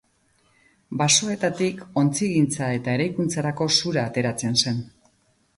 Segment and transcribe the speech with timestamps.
[1.01, 4.85] Basoetatik ontzigintza eta eraikuntzarako zura ateratzen zen.